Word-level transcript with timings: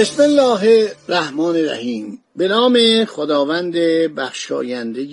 بسم 0.00 0.22
الله 0.22 0.90
الرحمن 1.08 1.44
الرحیم. 1.56 2.22
به 2.36 2.48
نام 2.48 3.04
خداوند 3.04 3.72
بخشاینده 4.16 5.04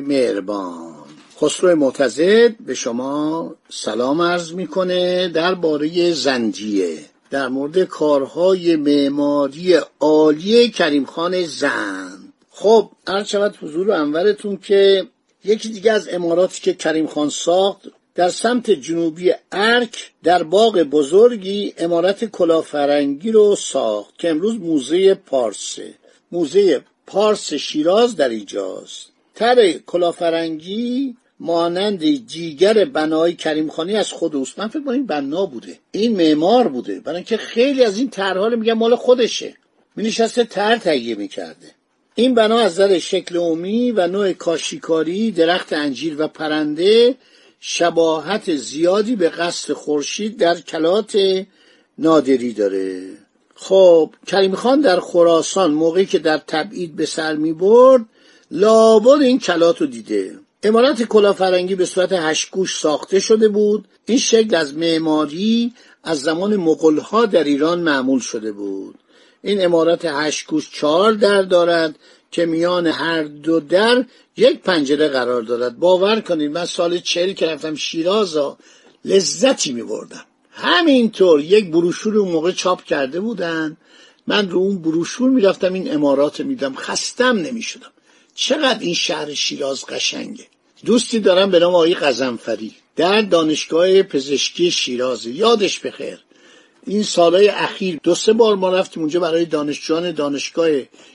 مهربان. 0.00 0.94
خسرو 1.40 1.76
معتزد 1.76 2.56
به 2.66 2.74
شما 2.74 3.54
سلام 3.68 4.22
عرض 4.22 4.52
می‌کنه 4.52 5.28
درباره 5.28 6.12
زندیه 6.12 6.98
در 7.30 7.48
مورد 7.48 7.84
کارهای 7.84 8.76
معماری 8.76 9.80
عالی 10.00 10.70
کریم 10.70 11.04
خان 11.04 11.44
زند. 11.44 12.32
خب 12.50 12.90
عرض 13.06 13.26
شود 13.26 13.56
حضور 13.62 13.92
انورتون 13.92 14.56
که 14.56 15.06
یکی 15.44 15.68
دیگه 15.68 15.92
از 15.92 16.08
اماراتی 16.08 16.60
که 16.60 16.74
کریم 16.74 17.06
خان 17.06 17.28
ساخت 17.28 17.80
در 18.16 18.28
سمت 18.28 18.70
جنوبی 18.70 19.32
ارک 19.52 20.10
در 20.22 20.42
باغ 20.42 20.78
بزرگی 20.78 21.74
امارت 21.78 22.24
کلافرنگی 22.24 23.32
رو 23.32 23.56
ساخت 23.56 24.18
که 24.18 24.30
امروز 24.30 24.54
موزه 24.54 25.14
پارسه. 25.14 25.94
موزه 26.32 26.80
پارس 27.06 27.54
شیراز 27.54 28.16
در 28.16 28.28
اینجاست. 28.28 29.12
تر 29.34 29.72
کلافرنگی 29.72 31.16
مانند 31.40 32.04
جیگر 32.04 32.84
بنای 32.84 33.34
کریم 33.34 33.68
خانی 33.68 33.96
از 33.96 34.12
خود 34.12 34.36
اوست. 34.36 34.58
من 34.58 34.68
فکر 34.68 34.90
این 34.90 35.06
بنا 35.06 35.46
بوده. 35.46 35.78
این 35.92 36.16
معمار 36.16 36.68
بوده. 36.68 37.00
برای 37.00 37.16
اینکه 37.16 37.36
خیلی 37.36 37.84
از 37.84 37.98
این 37.98 38.10
طرحها 38.10 38.48
میگن 38.48 38.72
مال 38.72 38.96
خودشه. 38.96 39.54
می 39.96 40.04
نشسته 40.04 40.44
تر 40.44 40.76
تهیه 40.76 41.14
می‌کرده. 41.14 41.70
این 42.14 42.34
بنا 42.34 42.58
از 42.58 42.72
نظر 42.72 42.98
شکل 42.98 43.36
عمومی 43.36 43.90
و 43.90 44.06
نوع 44.06 44.32
کاشیکاری 44.32 45.30
درخت 45.30 45.72
انجیر 45.72 46.16
و 46.18 46.28
پرنده 46.28 47.14
شباهت 47.60 48.56
زیادی 48.56 49.16
به 49.16 49.28
قصد 49.28 49.72
خورشید 49.72 50.36
در 50.36 50.60
کلات 50.60 51.18
نادری 51.98 52.52
داره. 52.52 53.02
خب 53.54 54.14
کریم 54.26 54.54
خان 54.54 54.80
در 54.80 55.00
خراسان 55.00 55.70
موقعی 55.70 56.06
که 56.06 56.18
در 56.18 56.38
تبعید 56.38 56.96
به 56.96 57.06
سر 57.06 57.36
می 57.36 57.52
برد 57.52 58.04
لابد 58.50 59.22
این 59.22 59.38
کلات 59.38 59.80
رو 59.80 59.86
دیده. 59.86 60.38
امارت 60.62 61.02
کلافرنگی 61.02 61.74
به 61.74 61.86
صورت 61.86 62.12
هشگوش 62.12 62.78
ساخته 62.78 63.20
شده 63.20 63.48
بود. 63.48 63.84
این 64.06 64.18
شکل 64.18 64.54
از 64.54 64.74
معماری 64.74 65.72
از 66.04 66.20
زمان 66.20 66.56
مغلها 66.56 67.26
در 67.26 67.44
ایران 67.44 67.80
معمول 67.80 68.20
شده 68.20 68.52
بود. 68.52 68.94
این 69.42 69.64
امارت 69.64 70.04
هشگوش 70.04 70.70
چهار 70.70 71.12
در 71.12 71.42
دارد. 71.42 71.98
که 72.30 72.46
میان 72.46 72.86
هر 72.86 73.22
دو 73.22 73.60
در 73.60 74.04
یک 74.36 74.60
پنجره 74.60 75.08
قرار 75.08 75.42
دارد. 75.42 75.78
باور 75.78 76.20
کنید 76.20 76.50
من 76.50 76.64
سال 76.64 76.98
چهل 76.98 77.32
که 77.32 77.46
رفتم 77.46 77.74
شیراز 77.74 78.38
لذتی 79.04 79.72
می 79.72 79.82
بردم 79.82 80.24
همینطور 80.50 81.40
یک 81.40 81.70
بروشور 81.70 82.18
اون 82.18 82.32
موقع 82.32 82.52
چاپ 82.52 82.84
کرده 82.84 83.20
بودن. 83.20 83.76
من 84.26 84.50
رو 84.50 84.58
اون 84.58 84.82
بروشور 84.82 85.30
می‌رفتم 85.30 85.72
این 85.72 85.94
امارات 85.94 86.40
میدم 86.40 86.74
خستم 86.74 87.38
نمی‌شدم. 87.38 87.90
چقدر 88.34 88.78
این 88.80 88.94
شهر 88.94 89.34
شیراز 89.34 89.84
قشنگه. 89.86 90.46
دوستی 90.84 91.20
دارم 91.20 91.50
به 91.50 91.58
نام 91.58 91.74
آقای 91.74 91.94
قزنفری 91.94 92.74
در 92.96 93.22
دانشگاه 93.22 94.02
پزشکی 94.02 94.70
شیراز 94.70 95.26
یادش 95.26 95.80
بخیر. 95.80 96.25
این 96.86 97.02
سالهای 97.02 97.48
اخیر 97.48 98.00
دو 98.02 98.14
سه 98.14 98.32
بار 98.32 98.56
ما 98.56 98.70
رفتیم 98.70 99.02
اونجا 99.02 99.20
برای 99.20 99.44
دانشجویان 99.44 100.12
دانشگاه 100.12 100.68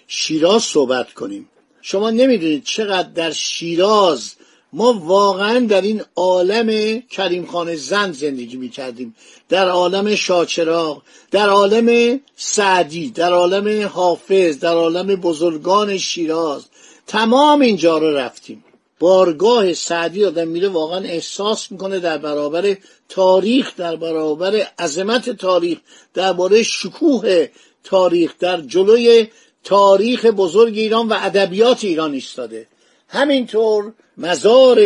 شیراز 0.08 0.64
صحبت 0.64 1.14
کنیم. 1.14 1.50
شما 1.82 2.10
نمی‌دونید 2.10 2.64
چقدر 2.64 3.10
در 3.10 3.32
شیراز 3.32 4.34
ما 4.74 4.94
واقعا 4.94 5.60
در 5.60 5.82
این 5.82 6.02
عالم 6.16 7.00
کریم 7.02 7.46
خان 7.46 7.76
زند 7.76 8.14
زندگی 8.14 8.58
می‌کردیم. 8.58 9.16
در 9.50 9.70
عالم 9.70 10.16
شاچراغ 10.16 11.02
در 11.32 11.50
عالم 11.50 12.20
سعدی 12.36 13.10
در 13.12 13.34
عالم 13.34 13.88
حافظ 13.88 14.60
در 14.60 14.74
عالم 14.74 15.16
بزرگان 15.16 15.98
شیراز 15.98 16.66
تمام 17.08 17.62
اینجا 17.62 17.98
رو 17.98 18.18
رفتیم. 18.18 18.64
بارگاه 19.00 19.74
سعدی 19.74 20.26
آدم 20.26 20.48
میره 20.48 20.68
واقعا 20.68 21.00
احساس 21.00 21.72
می‌کنه 21.72 22.00
در 22.00 22.18
برابر 22.18 22.78
تاریخ 23.12 23.76
در 23.76 23.96
برابر 23.96 24.68
عظمت 24.80 25.30
تاریخ 25.30 25.78
درباره 26.14 26.64
شکوه 26.64 27.48
تاریخ 27.84 28.34
در 28.40 28.62
جلوی 28.62 29.28
تاریخ 29.64 30.26
بزرگ 30.26 30.78
ایران 30.78 31.08
و 31.08 31.16
ادبیات 31.18 31.84
ایران 31.84 32.14
ایستاده. 32.14 32.68
همینطور 33.08 33.94
مزار 34.18 34.80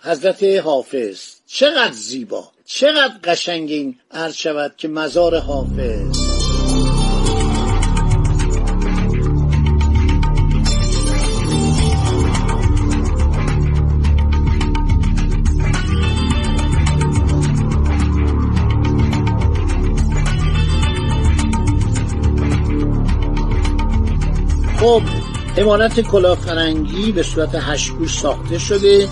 حضرت 0.00 0.42
حافظ. 0.44 1.20
چقدر 1.46 1.92
زیبا 1.92 2.48
چقدر 2.66 3.14
قشنگ 3.24 3.70
این 3.70 3.98
عرض 4.10 4.34
شود 4.34 4.74
که 4.76 4.88
مزار 4.88 5.38
حافظ. 5.38 6.31
خب 24.82 25.02
امارت 25.56 26.00
کلافرنگی 26.00 27.12
به 27.12 27.22
صورت 27.22 27.50
هشگوش 27.54 28.18
ساخته 28.18 28.58
شده. 28.58 29.08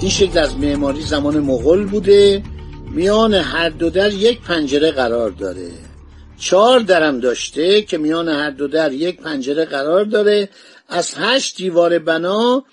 این 0.00 0.10
شکل 0.10 0.38
از 0.38 0.56
معماری 0.56 1.02
زمان 1.02 1.40
مغل 1.40 1.84
بوده. 1.84 2.42
میان 2.90 3.34
هر 3.34 3.68
دو 3.68 3.90
در 3.90 4.12
یک 4.12 4.40
پنجره 4.40 4.90
قرار 4.90 5.30
داره. 5.30 5.70
چهار 6.38 6.80
درم 6.80 7.20
داشته 7.20 7.82
که 7.82 7.98
میان 7.98 8.28
هر 8.28 8.50
دو 8.50 8.68
در 8.68 8.92
یک 8.92 9.20
پنجره 9.20 9.64
قرار 9.64 10.04
داره. 10.04 10.48
از 10.88 11.14
هشت 11.16 11.56
دیوار 11.56 11.98
بنا 11.98 12.64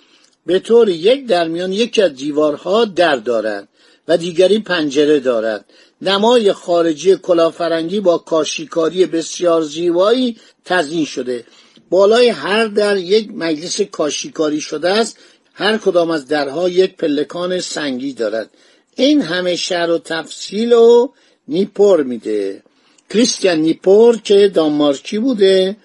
به 0.45 0.59
طور 0.59 0.89
یک 0.89 1.27
در 1.27 1.47
میان 1.47 1.73
یکی 1.73 2.01
از 2.01 2.15
دیوارها 2.15 2.85
در 2.85 3.15
دارد 3.15 3.67
و 4.07 4.17
دیگری 4.17 4.59
پنجره 4.59 5.19
دارد. 5.19 5.65
نمای 6.01 6.53
خارجی 6.53 7.15
کلافرنگی 7.15 7.99
با 7.99 8.17
کاشیکاری 8.17 9.05
بسیار 9.05 9.61
زیبایی 9.61 10.37
تزیین 10.65 11.05
شده. 11.05 11.45
بالای 11.91 12.29
هر 12.29 12.65
در 12.65 12.97
یک 12.97 13.31
مجلس 13.33 13.81
کاشیکاری 13.81 14.61
شده 14.61 14.89
است 14.89 15.17
هر 15.53 15.77
کدام 15.77 16.11
از 16.11 16.27
درها 16.27 16.69
یک 16.69 16.97
پلکان 16.97 17.59
سنگی 17.59 18.13
دارد. 18.13 18.49
این 18.95 19.21
همه 19.21 19.55
شهر 19.55 19.91
و 19.91 19.97
تفصیل 19.97 20.73
و 20.73 21.09
نیپور 21.47 22.03
میده. 22.03 22.63
کریستیان 23.09 23.59
نیپور 23.59 24.17
که 24.17 24.47
دانمارکی 24.47 25.19
بوده 25.19 25.77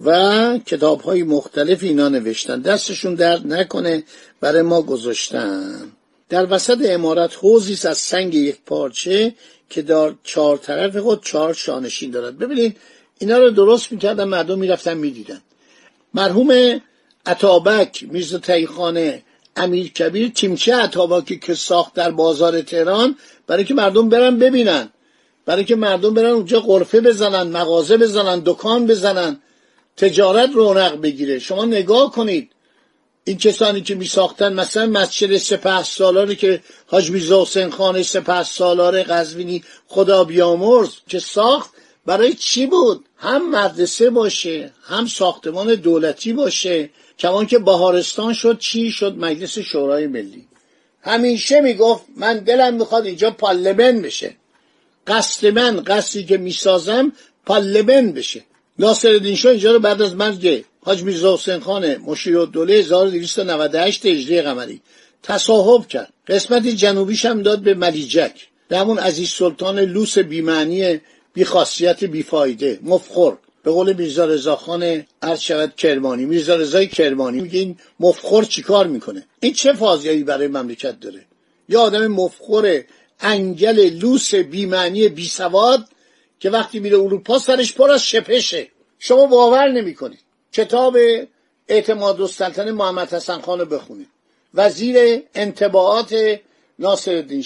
و 0.00 0.58
کتاب 0.66 1.00
های 1.00 1.22
مختلف 1.22 1.82
اینا 1.82 2.08
نوشتن. 2.08 2.60
دستشون 2.60 3.14
درد 3.14 3.46
نکنه 3.46 4.04
برای 4.40 4.62
ما 4.62 4.82
گذاشتن. 4.82 5.92
در 6.28 6.46
وسط 6.54 6.78
امارت 6.84 7.36
حوزی 7.36 7.88
از 7.88 7.98
سنگ 7.98 8.34
یک 8.34 8.58
پارچه 8.66 9.34
که 9.70 9.82
در 9.82 10.14
چهار 10.24 10.56
طرف 10.56 10.96
خود 10.96 11.24
چهار 11.24 11.54
شانشین 11.54 12.10
دارد. 12.10 12.38
ببینید 12.38 12.76
اینا 13.18 13.38
رو 13.38 13.50
درست 13.50 13.92
می‌کردن 13.92 14.24
مردم 14.24 14.58
می‌رفتن 14.58 14.94
می‌دیدن. 14.94 15.40
مرحوم 16.14 16.80
عطابک 17.26 18.04
میرزا 18.10 18.38
تایخانه 18.38 19.22
امیر 19.56 19.92
کبیر 19.92 20.28
تیمچه 20.28 20.74
عطابکی 20.74 21.38
که 21.38 21.54
ساخت 21.54 21.94
در 21.94 22.10
بازار 22.10 22.60
تهران 22.62 23.16
برای 23.46 23.64
که 23.64 23.74
مردم 23.74 24.08
برن 24.08 24.38
ببینن. 24.38 24.88
برای 25.46 25.64
که 25.64 25.76
مردم 25.76 26.14
برن 26.14 26.30
اونجا 26.30 26.60
قرفه 26.60 27.00
بزنن 27.00 27.42
مغازه 27.42 27.96
بزنن 27.96 28.42
دکان 28.44 28.86
بزنن 28.86 29.40
تجارت 29.96 30.50
رونق 30.54 31.00
بگیره. 31.00 31.38
شما 31.38 31.64
نگاه 31.64 32.12
کنید. 32.12 32.52
این 33.24 33.38
کسانی 33.38 33.80
که 33.80 33.94
می 33.94 34.06
ساختن 34.06 34.52
مثلا 34.52 34.86
مسجد 34.86 35.36
سپه 35.36 35.82
سالاری 35.82 36.36
که 36.36 36.62
حاج 36.86 37.10
میرزا 37.10 37.42
حسین 37.42 37.70
خان 37.70 38.02
سپه 38.02 38.42
سالار 38.42 39.02
قزوینی 39.02 39.64
خدا 39.86 40.24
بیامرز 40.24 40.90
که 41.08 41.18
ساخت 41.18 41.70
برای 42.08 42.34
چی 42.34 42.66
بود؟ 42.66 43.04
هم 43.16 43.50
مدرسه 43.50 44.10
باشه 44.10 44.72
هم 44.82 45.06
ساختمان 45.06 45.74
دولتی 45.74 46.32
باشه. 46.32 46.90
کمان 47.18 47.46
که 47.46 47.58
بهارستان 47.58 48.34
شد 48.34 48.58
چی 48.58 48.90
شد؟ 48.90 49.16
مجلس 49.18 49.58
شورای 49.58 50.06
ملی. 50.06 50.46
همیشه 51.02 51.60
می‌گفت 51.60 52.04
من 52.16 52.38
دلم 52.38 52.74
می‌خواد 52.74 53.06
اینجا 53.06 53.30
پارلمان 53.30 54.02
بشه. 54.02 54.36
قصد 55.06 55.46
من 55.46 55.82
قصدی 55.86 56.24
که 56.24 56.36
می‌سازم 56.36 57.12
پلبن 57.46 58.12
بشه. 58.12 58.44
ناصر 58.78 59.34
شاه 59.34 59.52
اینجا 59.52 59.72
رو 59.72 59.78
بعد 59.78 60.02
از 60.02 60.14
مرگ 60.14 60.64
حاج 60.80 61.02
میرزا 61.02 61.34
حسین 61.34 61.60
خان 61.60 61.96
مشیر 61.96 62.38
الدوله 62.38 62.74
1298 62.74 64.06
هجری 64.06 64.42
قمری 64.42 64.80
تصاحب 65.22 65.86
کرد. 65.86 66.12
قسمت 66.28 66.66
جنوبیش 66.66 67.24
هم 67.24 67.42
داد 67.42 67.58
به 67.58 67.74
ملیجک. 67.74 68.32
به 68.68 68.78
همون 68.78 68.98
عزیز 68.98 69.28
سلطان 69.28 69.78
لوس 69.78 70.18
بیمعنی 70.18 71.00
بیخاصیت 71.38 72.04
بیفایده 72.04 72.78
مفخور. 72.82 73.38
به 73.62 73.70
قول 73.70 73.92
میرزا 73.92 74.24
رضاخان 74.24 75.06
عرض 75.22 75.40
شود 75.40 75.76
کرمانی. 75.76 76.24
میرزا 76.24 76.56
رضای 76.56 76.86
کرمانی 76.86 77.40
میگه 77.40 77.58
این 77.58 77.78
مفخور 78.00 78.44
چیکار 78.44 78.86
می‌کنه؟ 78.86 79.26
این 79.40 79.52
چه 79.52 79.72
فاضیایی 79.72 80.24
برای 80.24 80.46
مملکت 80.46 81.00
داره؟ 81.00 81.24
یا 81.68 81.80
آدم 81.80 82.06
مفخور 82.06 82.84
انگل 83.20 83.78
لوس 83.80 84.34
بیمعنی 84.34 85.08
بیسواد 85.08 85.88
که 86.40 86.50
وقتی 86.50 86.80
میره 86.80 86.98
اروپا 86.98 87.38
سرش 87.38 87.74
پر 87.74 87.90
از 87.90 88.02
شپشه. 88.02 88.68
شما 88.98 89.26
باور 89.26 89.68
نمی‌کنید. 89.68 90.20
کتاب 90.52 90.96
اعتماد 91.68 92.20
السلطنه 92.20 92.72
محمد 92.72 93.14
حسن 93.14 93.40
خان 93.40 93.58
رو 93.58 93.66
بخونید. 93.66 94.08
وزیر 94.54 95.22
انتباعات 95.34 96.38
ناصر 96.78 97.14
الدین 97.14 97.42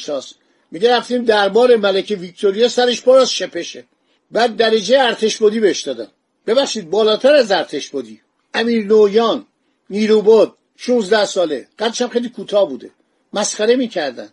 میگه 0.72 0.96
رفتیم 0.96 1.24
دربار 1.24 1.76
ملکه 1.76 2.16
ویکتوریا 2.16 2.68
سرش 2.68 3.02
پر 3.02 3.18
از 3.18 3.32
شپشه. 3.32 3.84
بعد 4.30 4.56
درجه 4.56 5.00
ارتش 5.00 5.36
بودی 5.36 5.60
بهش 5.60 5.82
دادن 5.82 6.08
ببخشید 6.46 6.90
بالاتر 6.90 7.34
از 7.34 7.50
ارتش 7.50 7.88
بودی. 7.88 8.20
امیر 8.54 8.86
نویان 8.86 9.46
نیروبود 9.90 10.54
16 10.76 11.24
ساله. 11.24 11.68
قدشم 11.78 12.08
خیلی 12.08 12.28
کوتاه 12.28 12.68
بوده. 12.68 12.90
مسخره 13.32 13.76
می‌کردن. 13.76 14.28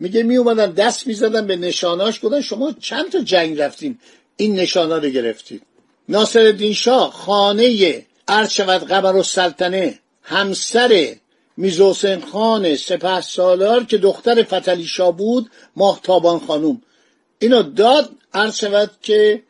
میگه 0.00 0.22
می 0.22 0.36
اومدن 0.36 0.72
دست 0.72 1.06
می‌زدن 1.06 1.46
به 1.46 1.56
نشاناش 1.56 2.24
گفتن 2.24 2.40
شما 2.40 2.74
چند 2.80 3.12
تا 3.12 3.20
جنگ 3.20 3.60
رفتین؟ 3.60 3.98
این 4.36 4.54
نشانا 4.54 4.98
رو 4.98 5.08
گرفتید 5.08 5.62
ناصر 6.08 6.40
الدین 6.40 6.74
شاه 6.74 7.12
خانه 7.12 8.06
عرض 8.28 8.50
شود 8.50 8.84
قبر 8.84 9.16
السلطنه 9.16 9.98
همسر 10.22 11.16
میزوسن 11.56 12.20
خان 12.20 12.76
سپه 12.76 13.20
سالار 13.20 13.84
که 13.84 13.98
دختر 13.98 14.42
فتلی 14.42 14.84
شاه 14.84 15.16
بود 15.16 15.50
ماهتابان 15.76 16.38
خانوم 16.38 16.82
اینو 17.38 17.62
داد 17.62 18.10
عرض 18.34 18.64
که 19.02 19.42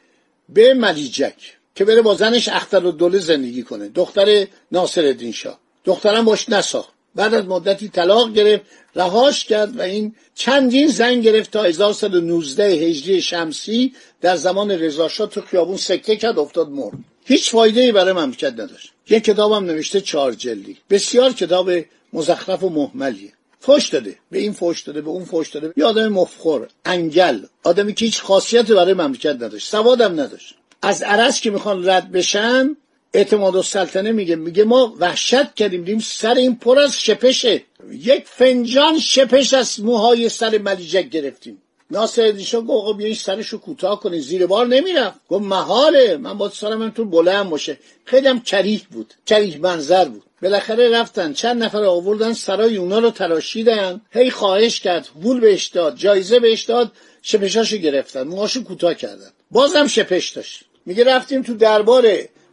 به 0.48 0.74
ملیجک 0.74 1.34
که 1.74 1.84
بره 1.84 2.02
با 2.02 2.14
زنش 2.14 2.48
اختر 2.48 2.86
و 2.86 2.92
دوله 2.92 3.18
زندگی 3.18 3.62
کنه. 3.62 3.88
دختر 3.88 4.46
ناصر 4.72 5.04
الدین 5.04 5.32
شاه. 5.32 5.58
دخترم 5.84 6.24
باش 6.24 6.48
نساخت 6.48 6.88
بعد 7.14 7.34
از 7.34 7.44
مدتی 7.44 7.88
طلاق 7.88 8.32
گرفت 8.32 8.64
رهاش 8.96 9.44
کرد 9.44 9.76
و 9.76 9.82
این 9.82 10.14
چندین 10.34 10.88
زن 10.88 11.20
گرفت 11.20 11.50
تا 11.50 11.62
1119 11.64 12.64
هجری 12.64 13.22
شمسی 13.22 13.94
در 14.20 14.36
زمان 14.36 14.70
رضاشاه 14.70 15.28
تو 15.28 15.40
خیابون 15.40 15.76
سکته 15.76 16.16
کرد 16.16 16.38
افتاد 16.38 16.68
مرد. 16.68 16.98
هیچ 17.24 17.50
فایده 17.50 17.80
ای 17.80 17.92
برای 17.92 18.12
مملکت 18.12 18.52
نداشت. 18.52 18.92
یه 19.08 19.20
کتابم 19.20 19.64
نوشته 19.64 20.00
چهار 20.00 20.32
جلدی. 20.32 20.76
بسیار 20.90 21.32
کتاب 21.32 21.70
مزخرف 22.12 22.62
و 22.62 22.68
محملیه. 22.68 23.32
فوش 23.60 23.88
داده. 23.88 24.18
به 24.30 24.38
این 24.38 24.52
فوش 24.52 24.82
داده 24.82 25.00
به 25.00 25.08
اون 25.08 25.24
فوش 25.24 25.50
داده. 25.50 25.72
یه 25.76 25.84
آدم 25.84 26.08
مفخور 26.08 26.68
انگل. 26.84 27.38
آدمی 27.64 27.94
که 27.94 28.04
هیچ 28.04 28.20
خاصیتی 28.20 28.74
برای 28.74 28.94
مملکت 28.94 29.34
نداشت. 29.34 29.68
سوادم 29.68 30.20
نداشت. 30.20 30.54
از 30.82 31.02
عرض 31.02 31.40
که 31.40 31.50
می‌خوان 31.50 31.88
رد 31.88 32.12
بشن 32.12 32.76
اعتماد 33.14 33.56
السلطنه 33.56 34.12
میگه. 34.12 34.36
میگه 34.36 34.64
ما 34.64 34.94
وحشت 35.00 35.54
کردیم. 35.54 35.84
دیم 35.84 35.98
سر 35.98 36.34
این 36.34 36.56
پر 36.56 36.78
از 36.78 37.00
شپشه. 37.00 37.62
یک 37.90 38.24
فنجان 38.26 38.98
شپش 38.98 39.54
از 39.54 39.80
موهای 39.80 40.28
سر 40.28 40.58
ملیجک 40.58 41.10
گرفتیم. 41.10 41.62
ناصر 41.94 42.30
دیشا 42.30 42.60
گفت 42.60 42.70
آقا 42.70 42.92
بیایی 42.92 43.14
سرشو 43.14 43.58
کوتاه 43.58 44.00
کنی 44.00 44.20
زیر 44.20 44.46
بار 44.46 44.66
نمی‌رفت. 44.66 45.18
گفت 45.28 45.44
محاله 45.44 46.16
من 46.16 46.38
با 46.38 46.48
سرم 46.48 46.90
تو 46.90 47.04
بلند 47.04 47.50
باشه. 47.50 47.78
خیلی 48.04 48.28
هم 48.28 48.40
کریه 48.40 48.80
بود 48.90 49.14
کریه 49.26 49.58
منظر 49.58 50.04
بود. 50.04 50.22
بالاخره 50.42 50.98
رفتن 50.98 51.32
چند 51.32 51.62
نفر 51.62 51.84
آوردن 51.84 52.32
سرای 52.32 52.76
اونا 52.76 52.98
رو 52.98 53.10
تراشیدن. 53.10 54.00
هی 54.10 54.30
خواهش 54.30 54.80
کرد 54.80 55.08
وول 55.22 55.40
بهش 55.40 55.66
داد 55.66 55.96
جایزه 55.96 56.38
بهش 56.38 56.62
داد 56.62 56.92
شپشاشو 57.22 57.76
گرفتن 57.76 58.22
موهاشو 58.22 58.64
کوتاه 58.64 58.94
کردن. 58.94 59.30
بازم 59.50 59.86
شپش 59.86 60.30
داشت. 60.30 60.64
میگه 60.86 61.04
رفتیم 61.04 61.42
تو 61.42 61.54
دربار 61.54 62.04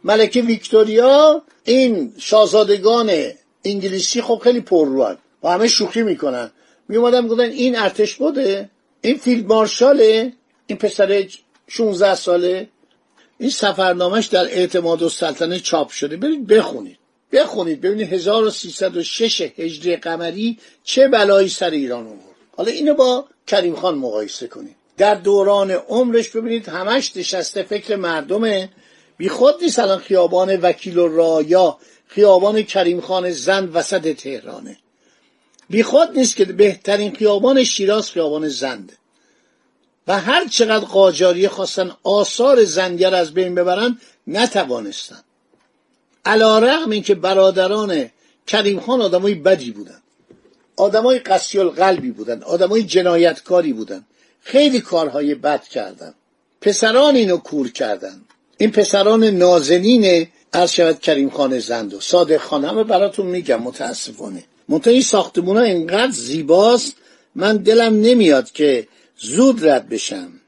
ملکه 0.04 0.42
ویکتوریا. 0.42 1.42
این 1.64 2.12
شاهزادگان 2.18 3.10
انگلیسی 3.64 4.22
خب 4.22 4.40
خیلی 4.44 4.60
پرروان 4.60 5.18
و 5.42 5.48
همه 5.48 5.68
شوخی 5.68 6.02
می‌کنن. 6.02 6.50
می 6.88 6.96
اومدن 6.96 7.28
گفتن 7.28 7.42
این 7.42 7.78
ارتش 7.78 8.14
بوده؟ 8.14 8.70
این 9.02 9.18
فیلد 9.18 9.46
مارشاله؟ 9.46 10.32
این 10.66 10.78
پسر 10.78 11.24
16 11.68 12.14
ساله؟ 12.14 12.68
این 13.38 13.50
سفرنامهش 13.50 14.26
در 14.26 14.44
اعتماد 14.44 15.02
و 15.02 15.08
سلطنه 15.08 15.60
چاپ 15.60 15.90
شده. 15.90 16.16
برید 16.16 16.46
بخونید. 16.46 16.98
بخونید. 17.32 17.80
ببینید 17.80 18.12
1306 18.12 19.40
هجری 19.40 19.96
قمری 19.96 20.58
چه 20.84 21.08
بلایی 21.08 21.48
سر 21.48 21.70
ایران 21.70 22.06
آورد. 22.06 22.36
حالا 22.56 22.70
اینو 22.70 22.94
با 22.94 23.24
کریم 23.46 23.76
خان 23.76 23.98
مقایسه 23.98 24.46
کنید. 24.46 24.76
در 24.96 25.14
دوران 25.14 25.70
عمرش 25.70 26.28
ببینید 26.28 26.68
همش 26.68 27.16
نشسته 27.16 27.62
فکر 27.62 27.96
مردمه. 27.96 28.68
بی 29.16 29.28
خود 29.28 29.54
نیست 29.62 29.78
الان 29.78 29.98
خیابان 29.98 30.56
وکیل 30.56 30.98
و 30.98 31.08
رایا 31.08 31.78
خیابان 32.06 32.62
کریم 32.62 33.00
خان 33.00 33.30
زند 33.30 33.76
وسط 33.76 34.16
تهرانه. 34.16 34.76
بی 35.70 35.82
خود 35.82 36.18
نیست 36.18 36.36
که 36.36 36.44
بهترین 36.44 37.14
خیابان 37.14 37.64
شیراز 37.64 38.10
خیابان 38.10 38.48
زنده 38.48 38.94
و 40.08 40.20
هر 40.20 40.48
چقدر 40.48 40.84
قاجاریه 40.84 41.48
خواستن 41.48 41.90
آثار 42.02 42.64
زنگر 42.64 43.14
از 43.14 43.34
بین 43.34 43.54
ببرن 43.54 43.98
نتوانستن. 44.26 45.20
علا 46.24 46.58
رقم 46.58 46.90
این 46.90 47.02
که 47.02 47.14
برادران 47.14 48.10
کریم 48.46 48.80
خان 48.80 49.00
آدمای 49.00 49.34
بدی 49.34 49.70
بودن. 49.70 50.02
آدمای 50.76 51.18
قسی 51.18 51.58
القلبی 51.58 52.10
بودن. 52.10 52.42
آدمای 52.42 52.82
جنایتکاری 52.82 53.72
بودن. 53.72 54.04
خیلی 54.40 54.80
کارهای 54.80 55.34
بد 55.34 55.64
کردن. 55.64 56.14
پسران 56.60 57.16
اینو 57.16 57.36
کور 57.36 57.72
کردن. 57.72 58.20
این 58.58 58.70
پسران 58.70 59.24
نازنین 59.24 60.28
از 60.52 60.74
شود 60.74 61.00
کریم 61.00 61.30
خان 61.30 61.58
زند 61.58 61.94
و 61.94 62.00
صادق 62.00 62.40
خان 62.40 62.64
همه 62.64 62.84
براتون 62.84 63.26
میگم 63.26 63.62
متاسفانه. 63.62 64.44
منتها 64.68 64.92
این 64.92 65.02
ساختمون 65.02 65.56
ها 65.56 65.62
اینقدر 65.62 66.12
زیباست 66.12 66.96
من 67.34 67.56
دلم 67.56 68.00
نمیاد 68.00 68.50
که 68.50 68.88
زود 69.18 69.68
رد 69.68 69.88
بشم. 69.88 70.41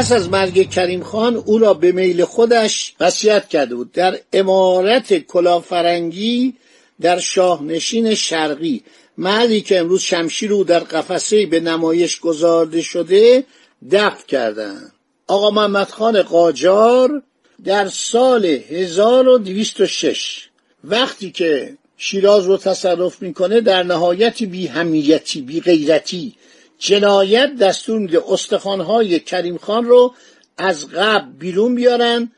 پس 0.00 0.12
از 0.12 0.28
مرگ 0.28 0.70
کریم 0.70 1.02
خان 1.02 1.36
او 1.36 1.58
را 1.58 1.74
به 1.74 1.92
میل 1.92 2.24
خودش 2.24 2.94
وصیت 3.00 3.48
کرده 3.48 3.74
بود. 3.74 3.92
در 3.92 4.18
امارت 4.32 5.18
کلافرنگی 5.18 6.54
در 7.00 7.18
شاهنشین 7.18 8.14
شرقی. 8.14 8.82
محلی 9.18 9.60
که 9.60 9.78
امروز 9.78 10.00
شمشیر 10.00 10.52
او 10.52 10.64
در 10.64 10.78
قفسه 10.78 11.46
به 11.46 11.60
نمایش 11.60 12.20
گذارده 12.20 12.82
شده 12.82 13.44
دفن 13.90 14.22
کردند 14.28 14.92
آقا 15.26 15.50
محمد 15.50 15.88
خان 15.88 16.22
قاجار 16.22 17.22
در 17.64 17.88
سال 17.88 18.46
1206 18.46 20.48
وقتی 20.84 21.30
که 21.30 21.76
شیراز 21.96 22.46
رو 22.46 22.56
تصرف 22.56 23.22
می‌کنه 23.22 23.60
در 23.60 23.82
نهایت 23.82 24.42
بی 24.42 24.66
همیتی 24.66 25.42
بی 25.42 25.60
غیرتی 25.60 26.34
جنایت 26.80 27.56
دستور 27.56 27.98
میده 27.98 28.22
استخوانهای 28.28 29.20
کریم 29.20 29.58
خان 29.58 29.84
رو 29.84 30.14
از 30.58 30.88
قبل 30.88 31.32
بیرون 31.38 31.74
بیارن 31.74 32.30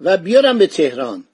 و 0.00 0.16
بیارن 0.16 0.58
به 0.58 0.66
تهران. 0.66 1.24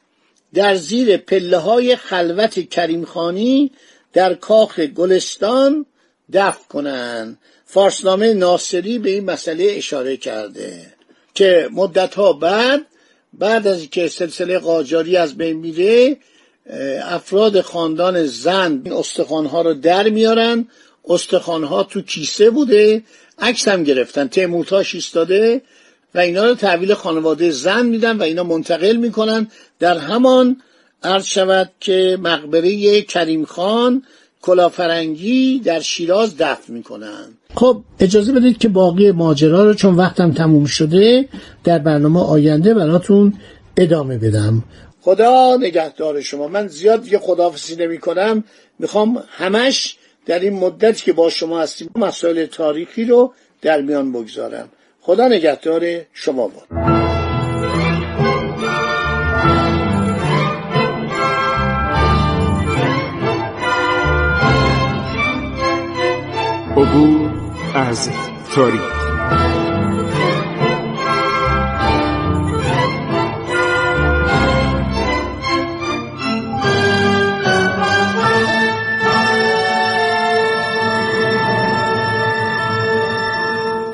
در 0.55 0.75
زیر 0.75 1.17
پله 1.17 1.57
های 1.57 1.97
خلوت 1.97 2.71
کریم 2.71 3.05
خانی 3.05 3.71
در 4.13 4.35
کاخ 4.35 4.81
گلستان 4.81 5.87
دفن 6.33 6.65
کنن. 6.69 7.39
فارسنامه 7.65 8.35
ناصری 8.35 8.99
به 8.99 9.11
این 9.11 9.25
مسئله 9.25 9.65
اشاره 9.65 10.17
کرده 10.17 10.93
که 11.35 11.69
مدت 11.73 12.15
ها 12.15 12.33
بعد 12.33 12.87
بعد 13.33 13.67
از 13.67 13.91
که 13.91 14.09
سلسله 14.09 14.59
قاجاری 14.59 15.17
از 15.17 15.37
بین 15.37 15.57
میره 15.57 16.17
افراد 17.03 17.61
خاندان 17.61 18.27
زن 18.27 18.83
این 18.85 18.93
استخوانها 18.93 19.63
رو 19.63 19.75
در 19.75 20.09
میارن 20.09 20.69
استخوانها 21.07 21.83
تو 21.83 22.01
کیسه 22.01 22.51
بوده 22.51 23.03
عکس 23.39 23.69
هم 23.69 23.85
گرفتن 23.85 24.29
تیمورتاش 24.29 24.95
ایستاده 24.95 25.63
و 26.15 26.19
اینا 26.19 26.45
رو 26.45 26.55
تحویل 26.55 26.95
خانواده 26.95 27.51
زن 27.51 27.87
میدن 27.87 28.17
و 28.17 28.23
اینا 28.23 28.43
منتقل 28.43 28.97
می‌کنن. 28.97 29.49
در 29.79 29.99
همان 29.99 30.57
عرض 31.03 31.25
شود 31.25 31.71
که 31.81 32.19
مقبره 32.23 33.03
کریم 33.03 33.45
خان 33.45 34.03
کلافرنگی 34.43 35.59
در 35.59 35.81
شیراز 35.81 36.37
دفن 36.37 36.73
می‌کنن. 36.73 37.39
خب 37.55 37.83
اجازه 38.01 38.33
بدید 38.33 38.59
که 38.59 38.69
باقی 38.69 39.11
ماجرا 39.11 39.65
رو 39.65 39.75
چون 39.75 39.95
وقتم 39.95 40.33
تموم 40.33 40.65
شده 40.65 41.29
در 41.65 41.79
برنامه 41.79 42.21
آینده 42.21 42.75
براتون 42.75 43.35
ادامه 43.77 44.19
بدم. 44.19 44.65
خدا 45.01 45.57
نگهدار 45.61 46.21
شما. 46.21 46.49
من 46.49 46.69
زیاد 46.69 47.03
دیگه 47.03 47.19
خداحافظی 47.19 47.77
نمی 47.77 47.99
کنم 47.99 48.45
می‌خوام 48.79 49.25
همش 49.29 49.97
در 50.27 50.39
این 50.39 50.53
مدت 50.53 51.03
که 51.03 51.13
با 51.13 51.31
شما 51.31 51.61
هستیم 51.61 51.91
مسائل 51.97 52.47
تاریخی 52.47 53.05
رو 53.05 53.33
در 53.63 53.81
میان 53.81 54.13
بگذارم 54.13 54.69
خدا 55.01 55.29
نگهدار 55.29 55.83
شما 56.13 56.49
بود. 56.49 56.67
عبور 66.77 67.31
از 67.75 68.11
تاریخ. 68.55 68.96